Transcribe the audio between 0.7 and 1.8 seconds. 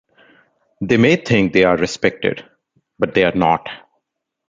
They may think they are